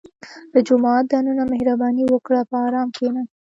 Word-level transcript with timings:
•د 0.53 0.55
جومات 0.67 1.03
دننه 1.11 1.43
مهرباني 1.51 2.03
وکړه، 2.07 2.39
په 2.49 2.55
ارام 2.67 2.87
کښېنه. 2.95 3.21